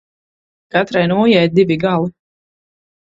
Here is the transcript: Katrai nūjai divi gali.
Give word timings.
Katrai 0.75 1.03
nūjai 1.13 1.43
divi 1.59 1.77
gali. 1.87 2.13